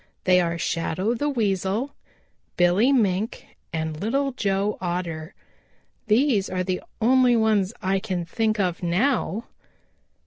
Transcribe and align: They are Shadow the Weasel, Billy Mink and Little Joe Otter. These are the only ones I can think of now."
They 0.23 0.41
are 0.41 0.57
Shadow 0.57 1.13
the 1.13 1.29
Weasel, 1.29 1.93
Billy 2.57 2.91
Mink 2.91 3.45
and 3.71 3.99
Little 4.01 4.31
Joe 4.31 4.79
Otter. 4.81 5.35
These 6.07 6.49
are 6.49 6.63
the 6.63 6.81
only 6.99 7.35
ones 7.35 7.71
I 7.83 7.99
can 7.99 8.25
think 8.25 8.59
of 8.59 8.81
now." 8.81 9.45